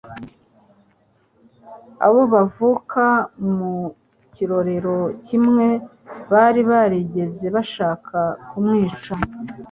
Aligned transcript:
abo 2.05 2.21
bavuka 2.33 3.05
mu 3.55 3.73
kirorero 4.33 4.97
kimwe 5.27 5.67
bari 6.31 6.61
barigeze 6.69 7.45
bashaka 7.55 8.17
kumwica, 8.49 9.13